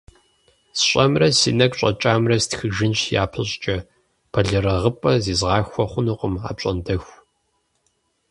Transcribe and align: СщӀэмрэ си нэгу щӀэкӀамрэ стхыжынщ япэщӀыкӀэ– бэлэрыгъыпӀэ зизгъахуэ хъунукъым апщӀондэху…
СщӀэмрэ 0.79 1.27
си 1.39 1.51
нэгу 1.57 1.77
щӀэкӀамрэ 1.79 2.37
стхыжынщ 2.43 2.99
япэщӀыкӀэ– 3.23 3.77
бэлэрыгъыпӀэ 4.31 5.11
зизгъахуэ 5.23 5.83
хъунукъым 5.91 6.35
апщӀондэху… 6.49 7.15